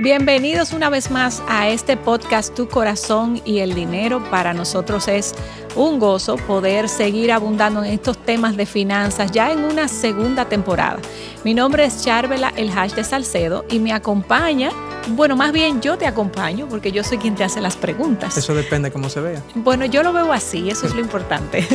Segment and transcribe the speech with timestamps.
[0.00, 4.24] Bienvenidos una vez más a este podcast Tu corazón y el dinero.
[4.30, 5.34] Para nosotros es
[5.76, 11.00] un gozo poder seguir abundando en estos temas de finanzas ya en una segunda temporada.
[11.44, 14.70] Mi nombre es Charvela El Hash de Salcedo y me acompaña
[15.08, 18.36] bueno, más bien yo te acompaño porque yo soy quien te hace las preguntas.
[18.36, 19.42] Eso depende de cómo se vea.
[19.54, 21.66] Bueno, yo lo veo así, eso es lo importante.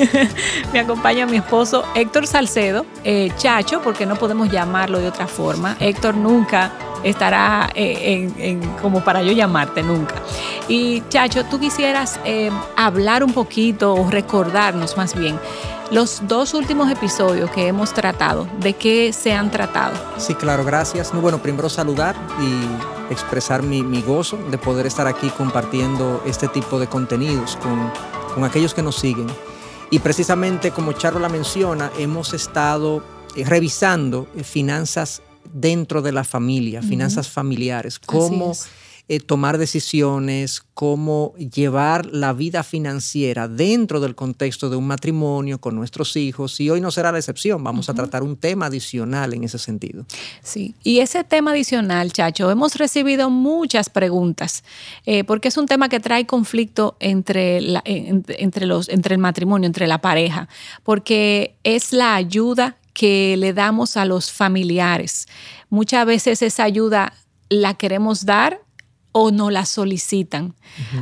[0.74, 5.76] Me acompaña mi esposo Héctor Salcedo, eh, Chacho, porque no podemos llamarlo de otra forma.
[5.80, 6.72] Héctor nunca
[7.06, 10.16] estará eh, en, como para yo llamarte nunca.
[10.68, 15.40] Y Chacho, tú quisieras eh, hablar un poquito o recordarnos más bien
[15.92, 19.94] los dos últimos episodios que hemos tratado, ¿de qué se han tratado?
[20.18, 21.12] Sí, claro, gracias.
[21.14, 26.88] Bueno, primero saludar y expresar mi, gozo de poder estar aquí compartiendo este tipo de
[26.88, 29.28] contenidos con, aquellos que nos siguen.
[29.92, 33.04] Y precisamente como Charlo la menciona, hemos estado
[33.36, 35.22] eh, revisando finanzas
[35.54, 38.54] dentro de la familia, finanzas familiares, cómo
[39.08, 45.76] eh, tomar decisiones, cómo llevar la vida financiera dentro del contexto de un matrimonio con
[45.76, 46.60] nuestros hijos.
[46.60, 50.08] Y hoy no será la excepción, vamos a tratar un tema adicional en ese sentido.
[50.42, 54.64] Sí, y ese tema adicional, Chacho, hemos recibido muchas preguntas,
[55.06, 59.86] eh, porque es un tema que trae conflicto entre, entre, los, entre el matrimonio, entre
[59.86, 60.50] la pareja,
[60.84, 65.28] porque es la ayuda que le damos a los familiares.
[65.70, 67.14] Muchas veces esa ayuda
[67.50, 68.62] la queremos dar
[69.12, 70.56] o no la solicitan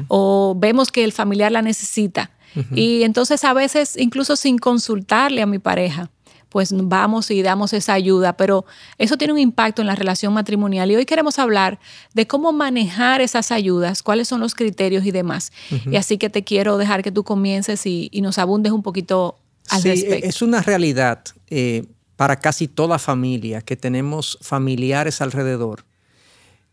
[0.09, 2.31] o vemos que el familiar la necesita.
[2.75, 6.11] Y entonces a veces incluso sin consultarle a mi pareja,
[6.49, 8.65] pues vamos y damos esa ayuda, pero
[8.99, 11.79] eso tiene un impacto en la relación matrimonial y hoy queremos hablar
[12.13, 15.51] de cómo manejar esas ayudas, cuáles son los criterios y demás.
[15.89, 19.81] Y así que te quiero dejar que tú comiences y, nos abundes un poquito al
[19.81, 20.27] sí, respecto.
[20.27, 25.85] Es una realidad eh, para casi toda familia que tenemos familiares alrededor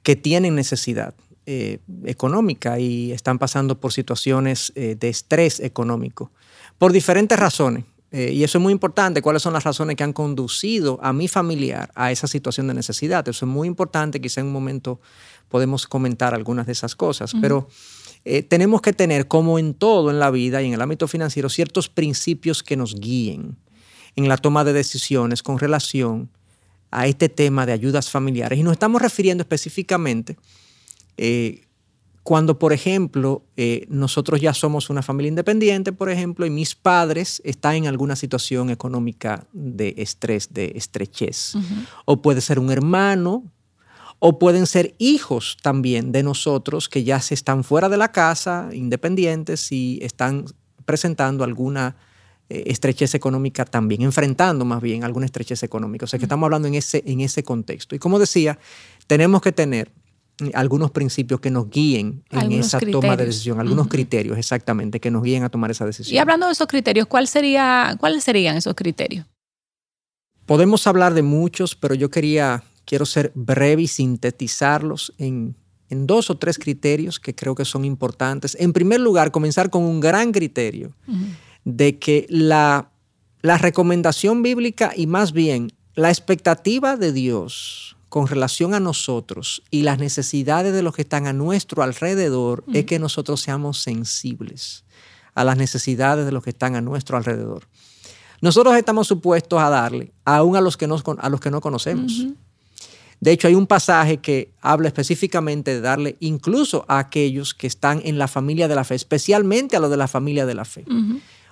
[0.03, 1.15] que tienen necesidad.
[1.47, 6.31] Eh, económica y están pasando por situaciones eh, de estrés económico
[6.79, 7.85] por diferentes razones.
[8.13, 11.29] Eh, y eso es muy importante, cuáles son las razones que han conducido a mi
[11.29, 13.27] familiar a esa situación de necesidad.
[13.27, 15.01] Eso es muy importante, quizá en un momento
[15.49, 17.69] podemos comentar algunas de esas cosas, pero
[18.49, 21.89] tenemos que tener, como en todo en la vida y en el ámbito financiero, ciertos
[21.89, 23.57] principios que nos guíen
[24.17, 26.31] en la toma de decisiones con relación
[26.91, 28.59] a este tema de ayudas familiares.
[28.59, 30.37] Y nos estamos refiriendo específicamente
[31.17, 31.63] eh,
[32.23, 37.41] cuando, por ejemplo, eh, nosotros ya somos una familia independiente, por ejemplo, y mis padres
[37.45, 41.55] están en alguna situación económica de estrés, de estrechez.
[42.05, 43.45] O puede ser un hermano,
[44.21, 48.69] o pueden ser hijos también de nosotros que ya se están fuera de la casa,
[48.73, 50.45] independientes, y están
[50.85, 51.97] presentando alguna
[52.49, 56.05] eh, estrechez económica también, enfrentando más bien alguna estrechez económica.
[56.05, 57.95] O sea que estamos hablando en ese, en ese contexto.
[57.95, 58.59] Y como decía,
[59.07, 59.91] tenemos que tener
[60.55, 65.23] algunos principios que nos guíen en esa toma de decisión, algunos criterios exactamente que nos
[65.23, 66.15] guíen a tomar esa decisión.
[66.15, 69.27] Y hablando de esos criterios, ¿cuál sería, ¿cuáles serían esos criterios?
[70.47, 75.55] Podemos hablar de muchos, pero yo quería, quiero ser breve y sintetizarlos en,
[75.91, 78.57] dos o tres criterios que creo que son importantes.
[78.59, 80.93] En primer lugar, comenzar con un gran criterio
[81.65, 82.91] de que la,
[83.43, 89.83] la recomendación bíblica y más bien la expectativa de Dios con relación a nosotros y
[89.83, 94.85] las necesidades de los que están a nuestro alrededor es que nosotros seamos sensibles
[95.37, 97.69] a las necesidades de los que están a nuestro alrededor.
[98.41, 102.27] Nosotros estamos supuestos a darle aún a los que, a los que no conocemos.
[103.21, 108.01] De hecho, hay un pasaje que habla específicamente de darle incluso a aquellos que están
[108.05, 110.85] en la familia de la fe, especialmente a los de la familia de la fe.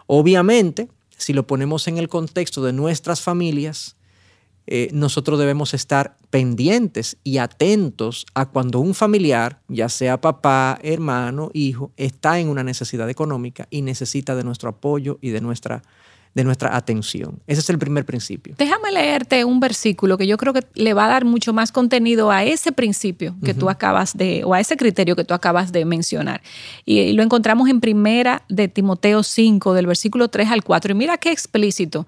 [0.07, 3.97] Obviamente, si lo ponemos en el contexto de nuestras familias,
[4.71, 11.51] eh, nosotros debemos estar pendientes y atentos a cuando un familiar, ya sea papá, hermano,
[11.55, 15.83] hijo, está en una necesidad económica y necesita de nuestro apoyo y de nuestra
[16.35, 17.41] de nuestra atención.
[17.47, 18.55] Ese es el primer principio.
[18.59, 22.31] Déjame leerte un versículo que yo creo que le va a dar mucho más contenido
[22.31, 25.85] a ese principio que tú acabas de, o a ese criterio que tú acabas de
[25.85, 26.43] mencionar.
[26.85, 30.93] Y, lo encontramos en primera de Timoteo 5, del versículo 3 al 4.
[30.93, 32.07] Y mira qué explícito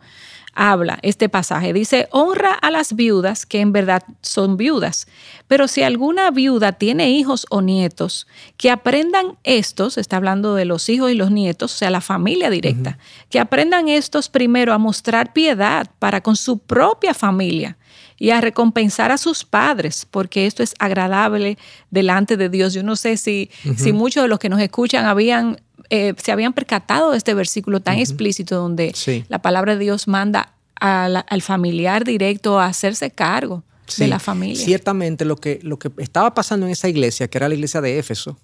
[0.54, 1.72] habla este pasaje.
[1.72, 5.06] Dice, honra a las viudas que en verdad son viudas.
[5.48, 8.26] Pero si alguna viuda tiene hijos o nietos,
[8.56, 12.50] que aprendan estos, está hablando de los hijos y los nietos, o sea, la familia
[12.50, 12.98] directa,
[13.28, 17.76] que aprendan estos primero a mostrar piedad para con su propia familia
[18.20, 21.58] y a recompensar a sus padres, porque esto es agradable
[21.90, 22.74] delante de Dios.
[22.74, 26.52] Yo no sé si, si muchos de los que nos escuchan habían eh, se habían
[26.52, 28.94] percatado de este versículo tan explícito donde
[29.28, 33.64] la palabra de Dios manda al familiar directo a hacerse cargo
[33.96, 34.64] de la familia.
[34.64, 37.98] Ciertamente lo que, lo que estaba pasando en esa iglesia, que era la iglesia de
[37.98, 38.38] Éfeso,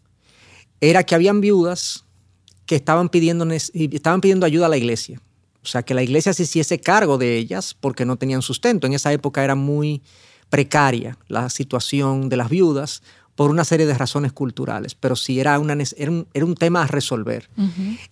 [0.80, 2.04] era que habían viudas
[2.64, 5.20] que estaban pidiendo, estaban pidiendo ayuda a la iglesia.
[5.66, 8.86] O sea, que la iglesia se hiciese cargo de ellas porque no tenían sustento.
[8.86, 10.00] En esa época era muy
[10.48, 13.02] precaria la situación de las viudas
[13.34, 17.50] por una serie de razones culturales, pero sí era, una, era, un, tema a resolver.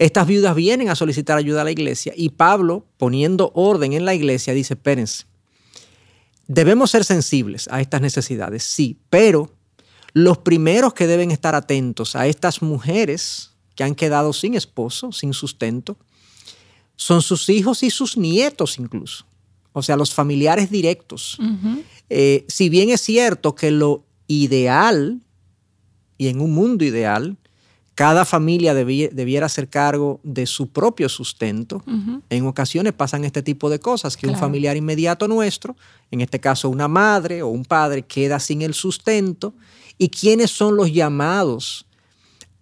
[0.00, 4.14] Estas viudas vienen a solicitar ayuda a la iglesia y Pablo, poniendo orden en la
[4.14, 5.26] iglesia, dice, espérense,
[6.48, 9.52] debemos ser sensibles a estas necesidades, sí, pero
[10.12, 15.32] los primeros que deben estar atentos a estas mujeres que han quedado sin esposo, sin
[15.32, 15.96] sustento,
[16.96, 19.26] son sus hijos y sus nietos incluso,
[19.72, 21.38] o sea, los familiares directos.
[22.10, 25.20] Eh, si bien es cierto que lo ideal,
[26.16, 27.36] y en un mundo ideal,
[27.94, 31.84] cada familia debiera hacer cargo de su propio sustento.
[32.28, 35.76] En ocasiones pasan este tipo de cosas, que un familiar inmediato nuestro,
[36.10, 39.54] en este caso una madre o un padre, queda sin el sustento.
[39.96, 41.86] ¿Y quiénes son los llamados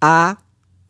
[0.03, 0.39] a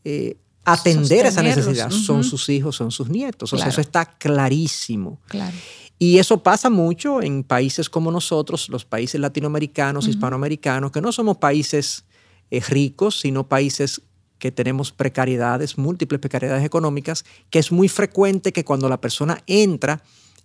[0.04, 1.91] eh, atender esa necesidad?
[1.91, 3.53] Son sus hijos, son sus nietos.
[3.53, 5.20] O sea, eso está clarísimo.
[5.26, 5.56] Claro.
[5.99, 11.37] Y eso pasa mucho en países como nosotros, los países latinoamericanos, hispanoamericanos, que no somos
[11.37, 12.05] países
[12.50, 14.03] eh, ricos, sino países
[14.41, 20.03] que tenemos precariedades, múltiples precariedades económicas, que es muy frecuente que cuando la persona entra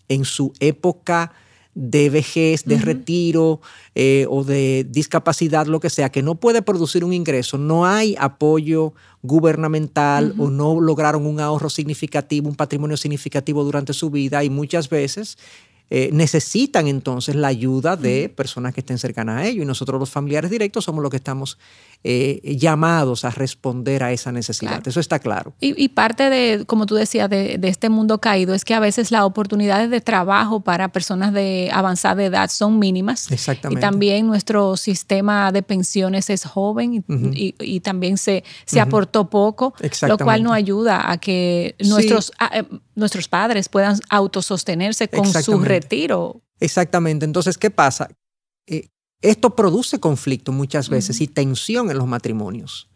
[0.08, 1.34] en su época
[1.80, 3.62] de vejez, de retiro
[3.94, 8.16] eh, o de discapacidad, lo que sea, que no puede producir un ingreso, no hay
[8.18, 14.50] apoyo gubernamental o no lograron un ahorro significativo, un patrimonio significativo durante su vida y
[14.50, 15.38] muchas veces
[15.90, 19.64] eh, necesitan entonces la ayuda de personas que estén cercanas a ellos.
[19.64, 21.60] Y nosotros los familiares directos somos los que estamos
[22.04, 24.88] eh, llamados a responder a esa necesidad.
[24.88, 25.54] Eso está claro.
[25.60, 29.24] Y, parte de, como tú decías, de, este mundo caído es que a veces las
[29.24, 33.32] oportunidades de trabajo para personas de avanzada edad son mínimas.
[33.32, 33.80] Exactamente.
[33.80, 37.04] Y también nuestro sistema de pensiones es joven
[37.34, 39.74] y, también se, se aportó poco,
[40.08, 42.64] lo cual no ayuda a que nuestros, eh,
[42.96, 46.42] nuestros padres puedan autosostenerse con su retiro.
[46.60, 47.26] Exactamente.
[47.26, 48.10] Entonces, ¿qué pasa?
[48.66, 48.90] Eh,
[49.22, 52.88] esto produce conflicto muchas veces y tensión en los matrimonios.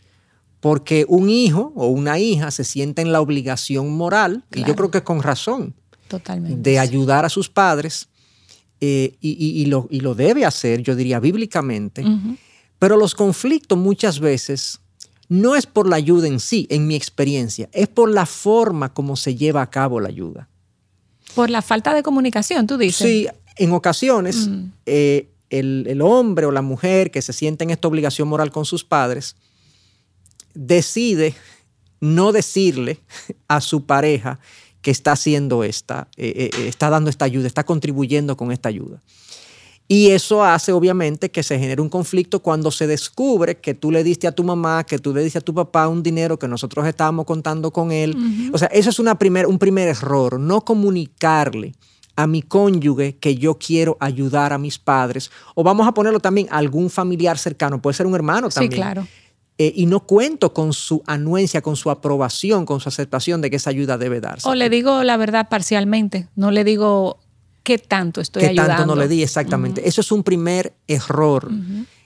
[0.60, 4.92] Porque un hijo o una hija se siente en la obligación moral, y yo creo
[4.92, 5.74] que con razón,
[6.10, 8.10] de ayudar a sus padres,
[8.80, 12.06] eh, y, lo, debe hacer, yo diría, bíblicamente.
[12.78, 14.80] Pero los conflictos muchas veces
[15.30, 19.16] no es por la ayuda en sí, en mi experiencia, es por la forma como
[19.16, 20.50] se lleva a cabo la ayuda.
[21.34, 23.08] Por la falta de comunicación, tú dices.
[23.08, 24.64] Sí, en ocasiones mm.
[24.86, 28.84] eh, el, hombre o la mujer que se siente en esta obligación moral con sus
[28.84, 29.36] padres
[30.54, 31.36] decide
[32.00, 33.00] no decirle
[33.48, 34.40] a su pareja
[34.82, 39.02] que está haciendo esta, eh, eh, está dando esta ayuda, está contribuyendo con esta ayuda.
[39.88, 44.06] Y eso hace obviamente que se genere un conflicto cuando se descubre que tú le
[44.06, 46.88] diste a tu mamá, que tú le diste a tu papá un dinero que nosotros
[46.88, 48.16] estábamos contando con él.
[48.54, 51.74] O sea, eso es una primer, un primer error, no comunicarle
[52.16, 55.32] a mi cónyuge que yo quiero ayudar a mis padres.
[55.56, 58.72] O vamos a ponerlo también a algún familiar cercano, puede ser un hermano también.
[58.72, 59.08] Sí, claro.
[59.58, 63.58] Eh, y no cuento con su anuencia, con su aprobación, con su aceptación de que
[63.58, 64.48] esa ayuda debe darse.
[64.48, 67.20] O le digo la verdad parcialmente, no le digo
[67.64, 68.72] qué tanto estoy ayudando.
[68.72, 69.22] ¿Qué tanto no le di?
[69.22, 69.88] Exactamente.
[69.88, 71.52] Eso es un primer error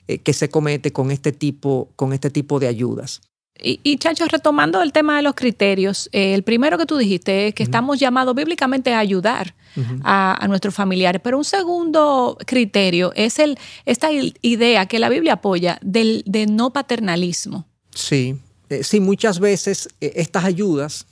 [0.07, 3.21] eh, que se comete con este tipo, con este tipo de ayudas.
[3.61, 7.47] Y, y, Chacho, retomando el tema de los criterios, eh, el primero que tú dijiste
[7.47, 9.55] es que estamos llamados bíblicamente a ayudar
[10.03, 14.09] a, nuestros familiares, pero un segundo criterio es el, esta
[14.41, 17.65] idea que la Biblia apoya del de no paternalismo.
[17.93, 18.37] Sí,
[18.69, 21.05] eh, sí, muchas veces estas ayudas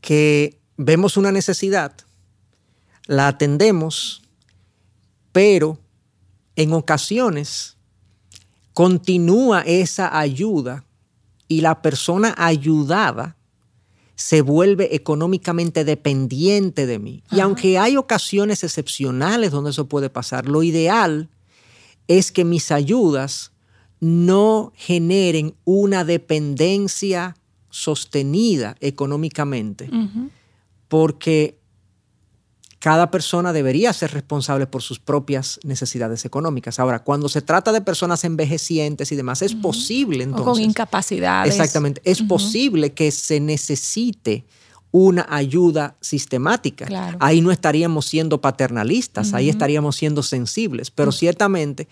[0.00, 1.92] que vemos una necesidad,
[3.06, 4.22] la atendemos,
[5.32, 5.78] pero
[6.56, 7.76] en ocasiones
[8.74, 10.84] continúa esa ayuda
[11.48, 13.36] y la persona ayudada
[14.14, 17.22] se vuelve económicamente dependiente de mí.
[17.30, 21.28] Y aunque hay ocasiones excepcionales donde eso puede pasar, lo ideal
[22.08, 23.52] es que mis ayudas
[24.00, 27.36] no generen una dependencia
[27.70, 29.88] sostenida económicamente,
[30.88, 31.58] porque
[32.82, 36.80] cada persona debería ser responsable por sus propias necesidades económicas.
[36.80, 40.48] Ahora, cuando se trata de personas envejecientes y demás, es posible entonces.
[40.48, 41.54] O con incapacidades.
[41.54, 42.02] Exactamente.
[42.04, 44.44] Es posible que se necesite
[44.90, 47.16] una ayuda sistemática.
[47.20, 51.86] Ahí no estaríamos siendo paternalistas, ahí estaríamos siendo sensibles, pero ciertamente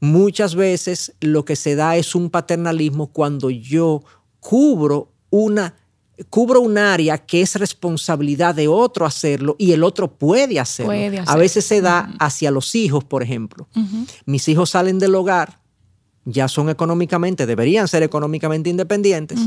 [0.00, 4.02] muchas veces lo que se da es un paternalismo cuando yo
[4.40, 5.76] cubro una
[6.30, 11.22] cubro un área que es responsabilidad de otro hacerlo y el otro puede hacerlo.
[11.26, 13.68] A veces se da hacia los hijos, por ejemplo.
[14.24, 15.60] Mis hijos salen del hogar,
[16.24, 19.40] ya son económicamente, deberían ser económicamente independientes,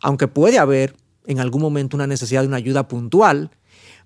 [0.00, 3.50] aunque puede haber en algún momento una necesidad de una ayuda puntual,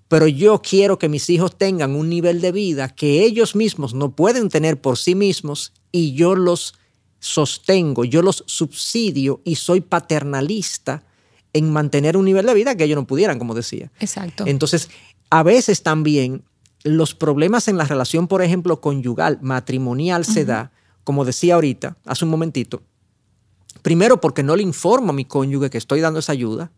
[0.07, 4.15] pero yo quiero que mis hijos tengan un nivel de vida que ellos mismos no
[4.15, 6.75] pueden tener por sí mismos y yo los
[7.19, 11.03] sostengo, yo los subsidio y soy paternalista
[11.57, 13.91] en mantener un nivel de vida que ellos no pudieran, como decía.
[13.99, 14.43] Exacto.
[14.47, 14.89] Entonces,
[15.29, 16.43] a veces también
[16.83, 20.71] los problemas en la relación, por ejemplo, conyugal, matrimonial, se da,
[21.03, 22.81] como decía ahorita, hace un momentito,
[23.81, 26.71] primero porque no le informo a mi cónyuge que estoy dando esa ayuda,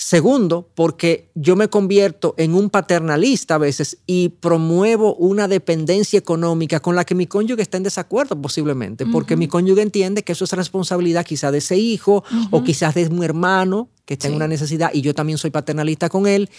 [0.00, 6.80] Segundo, porque yo me convierto en un paternalista a veces y promuevo una dependencia económica
[6.80, 10.46] con la que mi cónyuge está en desacuerdo posiblemente, porque mi cónyuge entiende que eso
[10.46, 14.48] es responsabilidad quizá de ese hijo o quizás de un hermano que está en una
[14.48, 16.50] necesidad y yo también soy paternalista con él.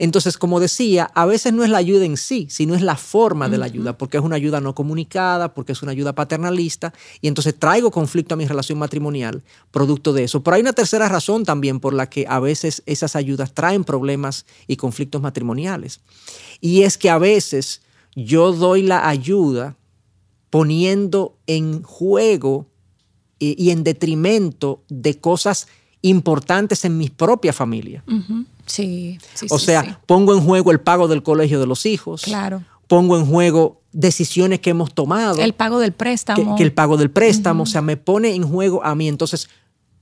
[0.00, 3.48] Entonces, como decía, a veces no es la ayuda en sí, sino es la forma
[3.48, 7.28] de la ayuda, porque es una ayuda no comunicada, porque es una ayuda paternalista y
[7.28, 10.42] entonces traigo conflicto a mi relación matrimonial producto de eso.
[10.42, 14.44] Pero hay una tercera razón también por la que a veces esas ayudas traen problemas
[14.66, 16.00] y conflictos matrimoniales.
[16.60, 17.82] Y es que a veces
[18.16, 19.76] yo doy la ayuda
[20.50, 22.66] poniendo en juego
[23.38, 25.68] eh, y en detrimento de cosas
[26.08, 28.02] importantes en mi propia familia.
[28.66, 29.46] Sí, sí.
[29.50, 32.22] O sea, pongo en juego el pago del colegio de los hijos.
[32.22, 32.62] Claro.
[32.88, 35.40] Pongo en juego decisiones que hemos tomado.
[35.40, 36.56] El pago del préstamo.
[36.56, 39.08] Que, el pago del préstamo, o sea, me pone en juego a mí.
[39.08, 39.48] Entonces,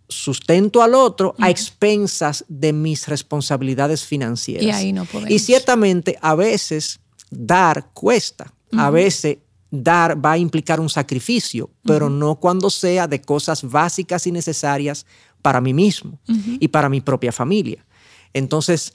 [0.08, 4.64] sustento al otro a expensas de mis responsabilidades financieras.
[4.64, 5.30] Y ahí no podemos.
[5.30, 8.52] Y ciertamente, a veces, dar cuesta.
[8.76, 9.38] A veces
[9.70, 15.06] dar va a implicar un sacrificio, pero no cuando sea de cosas básicas y necesarias
[15.44, 16.18] para mí mismo
[16.58, 17.84] y para mi propia familia.
[18.32, 18.94] Entonces,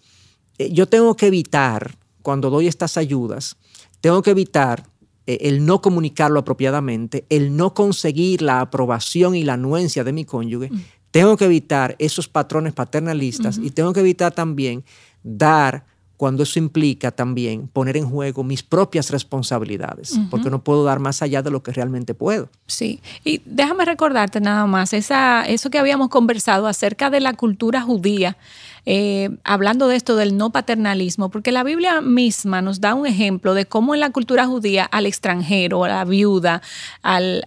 [0.57, 3.55] eh, yo tengo que evitar, cuando doy estas ayudas,
[4.01, 4.89] tengo que evitar
[5.27, 10.25] eh, el no comunicarlo apropiadamente, el no conseguir la aprobación y la anuencia de mi
[10.25, 10.71] cónyuge.
[11.11, 14.83] Tengo que evitar esos patrones paternalistas y tengo que evitar también
[15.21, 15.85] dar
[16.19, 21.21] cuando eso implica también poner en juego mis propias responsabilidades, porque no puedo dar más
[21.21, 22.49] allá de lo que realmente puedo.
[22.67, 27.79] Sí, y déjame recordarte nada más, esa, eso que habíamos conversado acerca de la cultura
[27.79, 28.35] judía
[28.91, 33.53] eh, hablando de esto del no paternalismo, porque la Biblia misma nos da un ejemplo
[33.53, 36.63] de cómo en la cultura judía al extranjero, a la viuda,
[37.03, 37.43] al,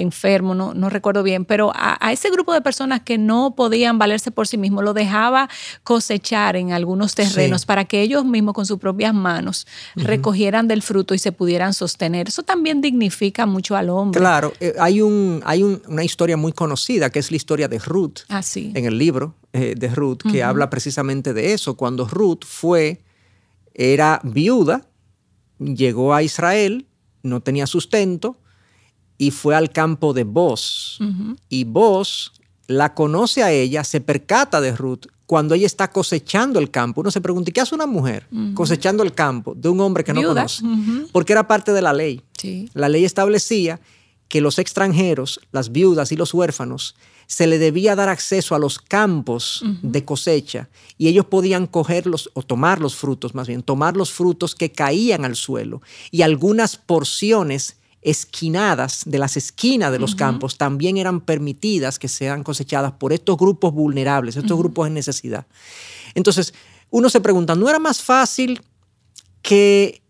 [0.00, 4.30] enfermo, no, no, recuerdo bien, pero a, ese grupo de personas que no podían valerse
[4.30, 5.50] por sí mismos, lo dejaba
[5.84, 11.12] cosechar en algunos terrenos para que ellos mismos con sus propias manos recogieran del fruto
[11.12, 12.28] y se pudieran sostener.
[12.28, 14.18] Eso también dignifica mucho al hombre.
[14.18, 18.20] Claro, eh, hay, un, hay una historia muy conocida que es la historia de Ruth
[18.30, 21.76] ah, en el libro eh, de Ruth que habla precisamente de eso.
[21.76, 23.02] Cuando Ruth fue,
[23.74, 24.88] era viuda,
[25.58, 26.86] llegó a Israel,
[27.22, 28.36] no tenía sustento
[29.18, 30.98] y fue al campo de Boz.
[31.48, 32.32] Y Boz
[32.66, 37.00] la conoce a ella, se percata de Ruth cuando ella está cosechando el campo.
[37.00, 40.22] Uno se pregunta, ¿qué hace una mujer cosechando el campo de un hombre que no
[40.22, 40.64] conoce?
[41.12, 42.22] Porque era parte de la ley.
[42.74, 43.80] La ley establecía
[44.28, 48.78] que los extranjeros, las viudas y los huérfanos se le debía dar acceso a los
[48.78, 54.12] campos de cosecha y ellos podían cogerlos o tomar los frutos, más bien, tomar los
[54.12, 60.56] frutos que caían al suelo y algunas porciones esquinadas de las esquinas de los campos
[60.56, 65.46] también eran permitidas que sean cosechadas por estos grupos vulnerables, estos grupos en necesidad.
[66.14, 66.54] Entonces,
[66.90, 68.62] uno se pregunta, ¿no era más fácil
[69.42, 70.02] que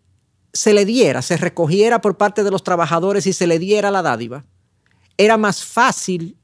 [0.57, 4.01] se le diera, se recogiera por parte de los trabajadores y se le diera la
[4.01, 4.45] dádiva?
[5.17, 6.37] Era más fácil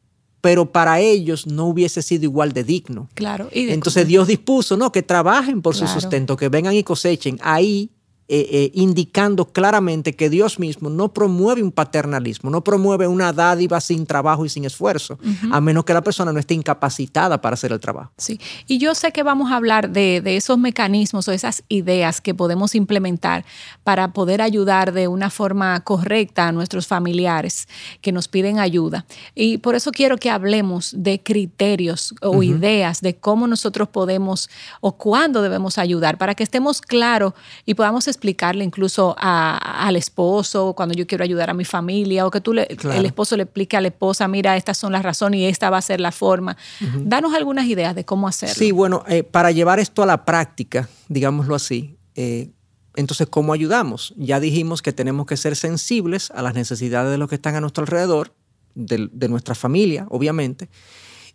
[0.43, 3.07] pero para ellos no hubiese sido igual de digno.
[3.13, 3.47] Claro.
[3.53, 4.91] Entonces Dios dispuso, ¿no?
[4.91, 7.39] Que trabajen por su sustento, que vengan y cosechen.
[7.41, 7.91] Ahí
[8.29, 13.81] eh, eh, indicando claramente que Dios mismo no promueve un paternalismo, no promueve una dádiva
[13.81, 15.19] sin trabajo y sin esfuerzo,
[15.51, 18.13] a menos que la persona no esté incapacitada para hacer el trabajo.
[18.17, 22.33] Sí, y yo sé que vamos a hablar de, esos mecanismos o esas ideas que
[22.33, 23.43] podemos implementar
[23.83, 27.67] para poder ayudar de una forma correcta a nuestros familiares
[27.99, 29.05] que nos piden ayuda.
[29.35, 34.49] Y por eso quiero que hablemos de criterios o ideas de cómo nosotros podemos
[34.79, 37.33] o cuándo debemos ayudar, para que estemos claros
[37.65, 42.41] y podamos explicarle incluso al esposo cuando yo quiero ayudar a mi familia o que
[42.41, 45.45] tú le, el esposo le explique a la esposa, mira, estas son las razones y
[45.45, 46.57] esta va a ser la forma.
[46.95, 48.55] Danos algunas ideas de cómo hacerlo.
[48.55, 52.51] Sí, bueno, eh, para llevar esto a la práctica, digámoslo así, eh,
[52.95, 54.13] entonces, ¿cómo ayudamos?
[54.17, 57.61] Ya dijimos que tenemos que ser sensibles a las necesidades de los que están a
[57.61, 58.33] nuestro alrededor,
[58.75, 60.69] de, nuestra familia, obviamente,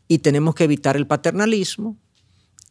[0.06, 1.96] y tenemos que evitar el paternalismo,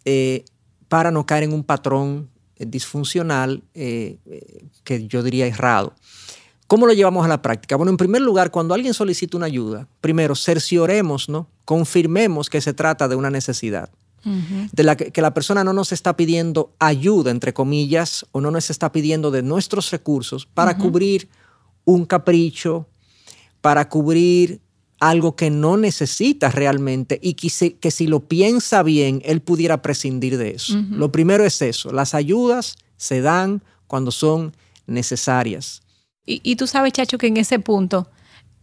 [0.05, 0.45] eh,
[0.87, 5.93] para no caer en un patrón eh, disfuncional que yo diría errado.
[6.67, 7.77] ¿Cómo lo llevamos a la práctica?
[7.77, 11.47] Bueno, en primer lugar, cuando alguien solicita una ayuda, primero cercioremos, ¿no?
[11.63, 13.89] confirmemos que se trata de una necesidad.
[14.73, 18.69] De la que, la persona no nos está pidiendo ayuda, entre comillas, o no nos
[18.69, 21.29] está pidiendo de nuestros recursos para cubrir
[21.85, 22.87] un capricho,
[23.61, 24.59] para cubrir
[24.99, 30.37] algo que no necesita realmente y que, que si lo piensa bien, él pudiera prescindir
[30.37, 30.75] de eso.
[30.89, 34.53] Lo primero es eso, las ayudas se dan cuando son
[34.87, 35.81] necesarias.
[36.29, 38.09] Y, tú sabes, Chacho, que en ese punto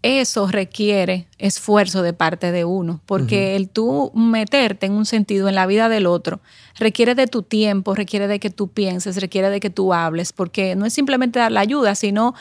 [0.02, 5.54] eso requiere esfuerzo de parte de uno, porque el tú meterte en un sentido en
[5.54, 6.40] la vida del otro
[6.78, 10.76] requiere de tu tiempo, requiere de que tú pienses, requiere de que tú hables, porque
[10.76, 12.34] no es simplemente dar la ayuda, sino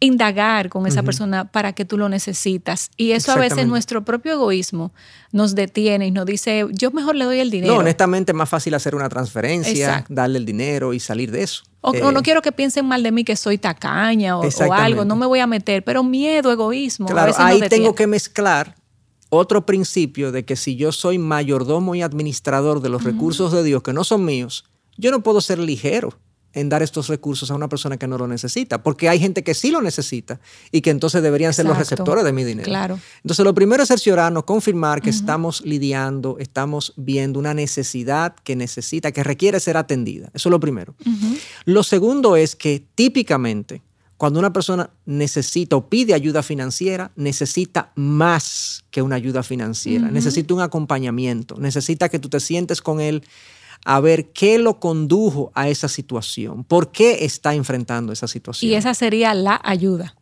[0.00, 2.90] indagar con esa persona para que tú lo necesitas.
[2.96, 4.92] Y eso a veces nuestro propio egoísmo
[5.32, 7.74] nos detiene y nos dice, yo mejor le doy el dinero.
[7.74, 11.64] No, honestamente es más fácil hacer una transferencia, darle el dinero y salir de eso.
[11.80, 15.16] O, no eh, quiero que piensen mal de mí que soy tacaña o, algo, no
[15.16, 17.06] me voy a meter, pero miedo, egoísmo.
[17.06, 18.74] Claro, ahí tengo que mezclar
[19.28, 23.82] otro principio de que si yo soy mayordomo y administrador de los recursos de Dios
[23.82, 24.64] que no son míos,
[24.96, 26.16] yo no puedo ser ligero
[26.54, 29.54] en dar estos recursos a una persona que no lo necesita, porque hay gente que
[29.54, 32.66] sí lo necesita y que entonces deberían ser los receptores de mi dinero.
[32.66, 32.98] Claro.
[33.22, 39.12] Entonces, lo primero es cerciorarnos, confirmar que estamos lidiando, estamos viendo una necesidad que necesita,
[39.12, 40.30] que requiere ser atendida.
[40.32, 40.94] Eso es lo primero.
[41.64, 43.82] Lo segundo es que típicamente
[44.16, 50.54] cuando una persona necesita o pide ayuda financiera, necesita más que una ayuda financiera, necesita
[50.54, 53.24] un acompañamiento, necesita que tú te sientes con él
[53.84, 58.70] a ver qué lo condujo a esa situación, por qué está enfrentando esa situación.
[58.70, 60.14] Y esa sería la ayuda.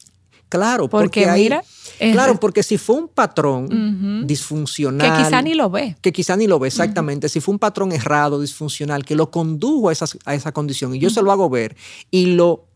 [0.49, 1.64] Claro, porque, mira,
[1.99, 5.16] claro, porque si fue un patrón disfuncional.
[5.16, 5.97] Que quizá ni lo ve.
[6.02, 7.31] Que quizá ni lo ve, exactamente.
[7.31, 10.99] Si fue un patrón errado, disfuncional, que lo condujo a esa, a esa condición y
[10.99, 11.75] yo se lo hago ver
[12.11, 12.66] y lo,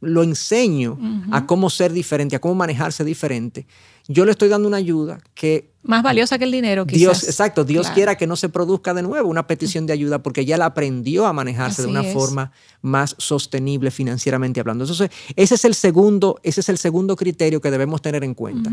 [0.00, 0.98] lo enseño
[1.30, 3.68] a cómo ser diferente, a cómo manejarse diferente,
[4.08, 5.69] yo le estoy dando una ayuda que...
[5.82, 6.98] Más valiosa que el dinero, quizás.
[6.98, 10.44] Dios, exacto, Dios quiera que no se produzca de nuevo una petición de ayuda porque
[10.44, 14.84] ya la aprendió a manejarse de una forma más sostenible financieramente hablando.
[14.84, 18.70] Entonces, ese es el segundo, ese es el segundo criterio que debemos tener en cuenta.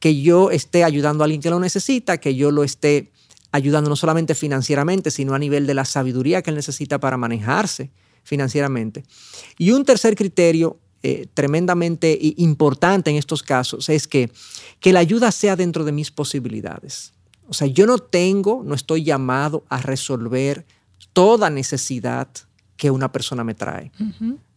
[0.00, 3.12] Que yo esté ayudando a alguien que lo necesita, que yo lo esté
[3.52, 7.90] ayudando no solamente financieramente, sino a nivel de la sabiduría que él necesita para manejarse
[8.22, 9.04] financieramente.
[9.58, 14.30] Y un tercer criterio eh, tremendamente importante en estos casos es que,
[14.80, 17.12] que la ayuda sea dentro de mis posibilidades.
[17.48, 20.66] O sea, yo no tengo, no estoy llamado a resolver
[21.12, 22.28] toda necesidad
[22.76, 23.90] que una persona me trae.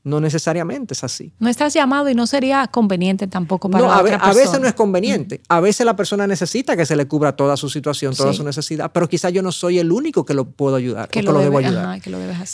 [0.04, 1.32] No necesariamente es así.
[1.40, 4.68] No estás llamado y no sería conveniente tampoco para no, a, otra a veces no
[4.68, 5.42] es conveniente.
[5.48, 8.92] A veces la persona necesita que se le cubra toda su situación, toda su necesidad,
[8.92, 12.02] pero quizá yo no soy el único que lo puedo ayudar, que, lo, debo ayudar.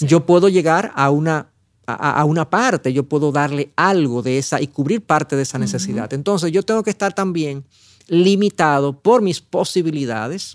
[0.01, 1.47] Yo puedo llegar a una
[1.87, 6.13] a, una parte, yo puedo darle algo de esa y cubrir parte de esa necesidad.
[6.13, 7.63] Entonces yo tengo que estar también
[8.07, 10.53] limitado por mis posibilidades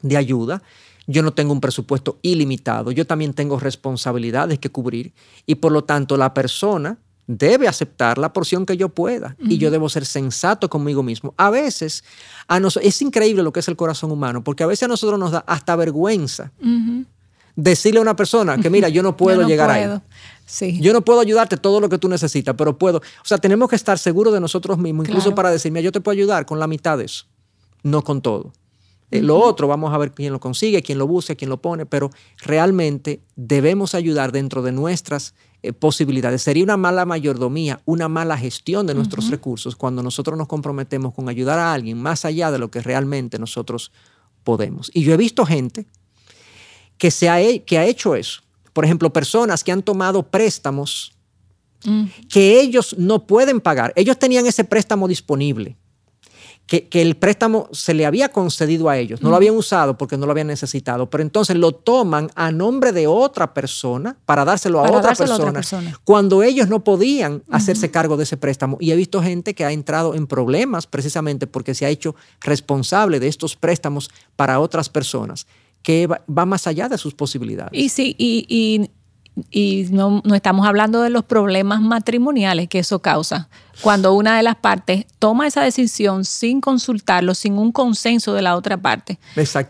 [0.00, 0.62] de ayuda.
[1.06, 5.12] Yo no tengo un presupuesto ilimitado, yo también tengo responsabilidades que cubrir
[5.46, 9.70] y por lo tanto la persona debe aceptar la porción que yo pueda y yo
[9.70, 11.34] debo ser sensato conmigo mismo.
[11.36, 12.04] A veces,
[12.48, 15.32] a es increíble lo que es el corazón humano, porque a veces a nosotros nos
[15.32, 16.52] da hasta vergüenza
[17.56, 19.88] decirle a una persona que mira, yo no puedo llegar ahí.
[20.46, 20.78] Sí.
[20.80, 22.98] Yo no puedo ayudarte todo lo que tú necesitas, pero puedo.
[22.98, 26.12] O sea, tenemos que estar seguros de nosotros mismos, incluso para decirme, yo te puedo
[26.12, 27.26] ayudar con la mitad de eso,
[27.82, 28.52] no con todo.
[29.12, 31.84] Eh, lo otro, vamos a ver quién lo consigue, quién lo busca, quién lo pone,
[31.84, 36.42] pero realmente debemos ayudar dentro de nuestras eh, posibilidades.
[36.42, 41.28] Sería una mala mayordomía, una mala gestión de nuestros recursos cuando nosotros nos comprometemos con
[41.28, 43.92] ayudar a alguien más allá de lo que realmente nosotros
[44.44, 44.90] podemos.
[44.94, 45.86] Y yo he visto gente
[47.02, 48.42] que, se ha, que ha hecho eso.
[48.72, 51.12] Por ejemplo, personas que han tomado préstamos
[51.84, 52.04] mm.
[52.28, 53.92] que ellos no pueden pagar.
[53.96, 55.76] Ellos tenían ese préstamo disponible.
[56.64, 59.36] Que, el préstamo se le había concedido a ellos, no lo mm.
[59.36, 63.52] habían usado porque no lo habían necesitado, pero entonces lo toman a nombre de otra
[63.52, 65.60] persona para dárselo a, otra, persona,
[66.04, 68.76] cuando ellos no podían hacerse cargo de ese préstamo.
[68.78, 73.18] Y he visto gente que ha entrado en problemas precisamente porque se ha hecho responsable
[73.18, 75.48] de estos préstamos para otras personas
[75.82, 77.72] que va, más allá de sus posibilidades.
[77.72, 78.88] Y sí, y,
[79.90, 83.48] no, estamos hablando de los problemas matrimoniales que eso causa.
[83.80, 88.56] Cuando una de las partes toma esa decisión sin consultarlo, sin un consenso de la
[88.56, 89.18] otra parte,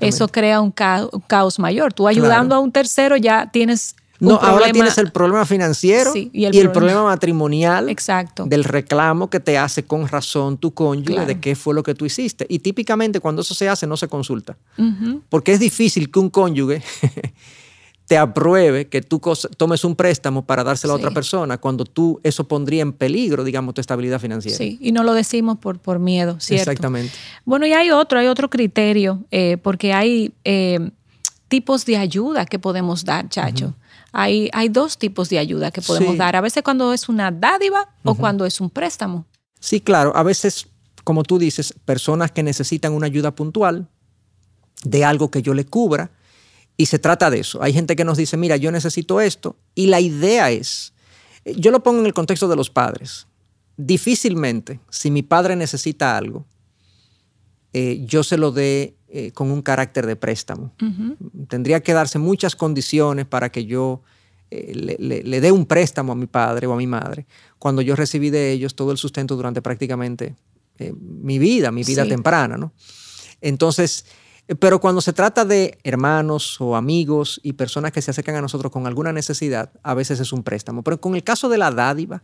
[0.01, 1.92] eso crea un caos, mayor.
[1.92, 6.70] Tú ayudando a un tercero ya tienes No, ahora tienes el problema financiero y, el,
[6.70, 8.44] problema, matrimonial Exacto.
[8.46, 12.06] del reclamo que te hace con razón tu cónyuge de qué fue lo que tú
[12.06, 12.46] hiciste.
[12.48, 14.56] Y típicamente cuando eso se hace no se consulta.
[15.28, 16.82] Porque es difícil que un cónyuge
[18.06, 19.20] te apruebe que tú
[19.56, 23.74] tomes un préstamo para dárselo a otra persona cuando tú eso pondría en peligro, digamos,
[23.74, 24.56] tu estabilidad financiera.
[24.56, 26.70] Sí, y no lo decimos por, por miedo, ¿cierto?
[26.70, 27.12] Exactamente.
[27.44, 30.90] Bueno, y hay otro, hay otro criterio, eh, porque hay eh,
[31.48, 33.74] tipos de ayuda que podemos dar, Chacho.
[34.12, 36.37] Hay, hay, dos tipos de ayuda que podemos dar.
[36.37, 39.27] A veces cuando es una dádiva o cuando es un préstamo.
[39.59, 40.14] Sí, claro.
[40.16, 40.66] A veces,
[41.05, 43.88] como tú dices, personas que necesitan una ayuda puntual
[44.85, 46.11] de algo que yo le cubra
[46.77, 47.62] y se trata de eso.
[47.62, 49.57] Hay gente que nos dice, mira, yo necesito esto.
[49.75, 50.92] Y la idea es,
[51.44, 53.27] yo lo pongo en el contexto de los padres.
[53.77, 56.44] Difícilmente, si mi padre necesita algo,
[57.72, 60.72] eh, yo se lo dé eh, con un carácter de préstamo.
[61.46, 64.01] Tendría que darse muchas condiciones para que yo
[64.51, 67.27] eh, le, dé un préstamo a mi padre o a mi madre,
[67.59, 70.35] cuando yo recibí de ellos todo el sustento durante prácticamente
[70.98, 72.57] mi vida, mi vida temprana.
[72.57, 72.72] ¿no?
[73.42, 74.07] Entonces,
[74.59, 78.72] pero cuando se trata de hermanos o amigos y personas que se acercan a nosotros
[78.72, 80.83] con alguna necesidad, a veces es un préstamo.
[80.83, 82.22] Pero con el caso de la dádiva,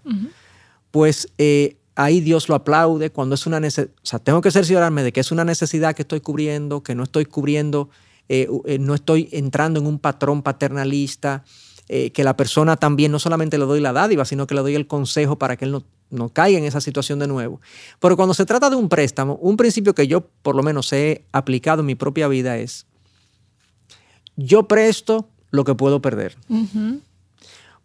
[0.91, 3.95] pues eh, ahí Dios lo aplaude cuando es una necesidad.
[3.97, 7.03] O sea, tengo que cerciorarme de que es una necesidad que estoy cubriendo, que no
[7.03, 7.91] estoy cubriendo,
[8.29, 11.45] eh, eh, no estoy entrando en un patrón paternalista,
[11.89, 14.87] que la persona también no solamente le doy la dádiva, sino que le doy el
[14.87, 17.61] consejo para que él no no caiga en esa situación de nuevo.
[18.01, 21.25] Pero cuando se trata de un préstamo, un principio que yo por lo menos he
[21.33, 22.87] aplicado en mi propia vida es,
[24.37, 26.37] yo presto lo que puedo perder.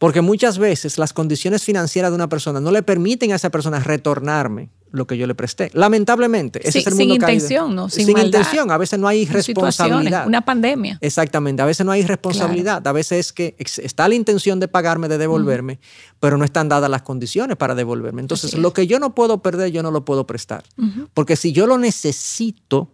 [0.03, 3.79] Porque muchas veces las condiciones financieras de una persona no le permiten a esa persona
[3.79, 5.71] retornarme lo que yo le presté.
[5.73, 7.87] Lamentablemente, ese es el mundo sin intención, ¿no?
[7.87, 10.27] Sin, intención, a veces no hay responsabilidad.
[10.27, 10.97] Una pandemia.
[10.99, 15.07] Exactamente, a veces no hay responsabilidad, a veces es que está la intención de pagarme,
[15.07, 15.79] de devolverme,
[16.19, 18.19] pero no están dadas las condiciones para devolverme.
[18.19, 20.65] Entonces, lo que yo no puedo perder, yo no lo puedo prestar.
[21.13, 22.91] Porque si yo lo necesito,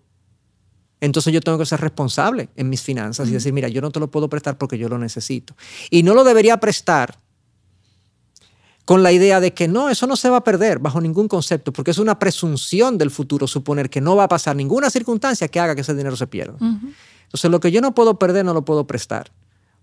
[1.02, 4.00] entonces yo tengo que ser responsable en mis finanzas y decir, mira, yo no te
[4.00, 5.56] lo puedo prestar porque yo lo necesito.
[5.90, 7.20] Y no lo debería prestar
[8.90, 11.72] con la idea de que no, eso no se va a perder bajo ningún concepto,
[11.72, 15.60] porque es una presunción del futuro suponer que no va a pasar ninguna circunstancia que
[15.60, 16.58] haga que ese dinero se pierda.
[16.60, 19.32] Entonces, lo que yo no puedo perder, no lo puedo prestar,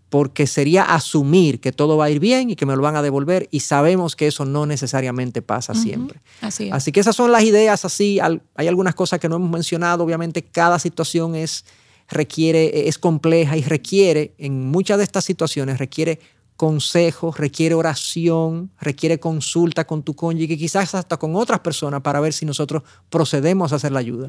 [0.08, 3.02] porque sería asumir que todo va a ir bien y que me lo van a
[3.02, 6.20] devolver, y sabemos que eso no necesariamente pasa siempre.
[6.40, 8.18] Así, Así que esas son las ideas así.
[8.20, 11.64] Hay algunas cosas que no hemos mencionado, obviamente cada situación es
[12.08, 16.20] requiere, es compleja y requiere, en muchas de estas situaciones, requiere
[16.56, 22.32] consejo, requiere oración, requiere consulta con tu cónyuge, quizás hasta con otras personas para ver
[22.32, 24.28] si nosotros procedemos a hacer la ayuda.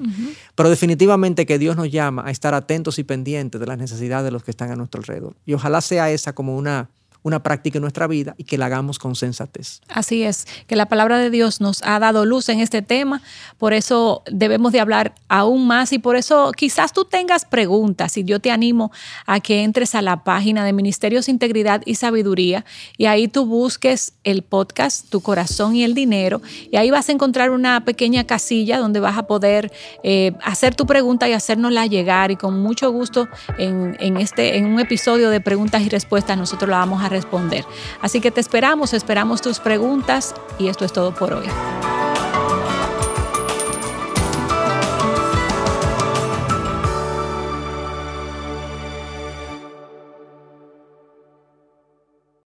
[0.56, 4.32] Pero definitivamente que Dios nos llama a estar atentos y pendientes de las necesidades de
[4.32, 5.36] los que están a nuestro alrededor.
[5.46, 6.90] Y ojalá sea esa como una
[7.28, 9.82] una práctica en nuestra vida y que la hagamos con sensatez.
[9.90, 13.22] Así es, que la palabra de Dios nos ha dado luz en este tema,
[13.58, 18.24] por eso debemos de hablar aún más y por eso quizás tú tengas preguntas y
[18.24, 18.92] yo te animo
[19.26, 22.66] a que entres a la página de Ministerios Integridad y Sabiduría
[22.98, 27.12] y ahí tú busques el podcast Tu Corazón y el Dinero y ahí vas a
[27.12, 29.72] encontrar una pequeña casilla donde vas a poder
[30.04, 34.66] eh, hacer tu pregunta y hacérnosla llegar y con mucho gusto en, en, este, en
[34.66, 37.10] un episodio de preguntas y respuestas nosotros la vamos a
[38.02, 41.48] Así que te esperamos, esperamos tus preguntas y esto es todo por hoy.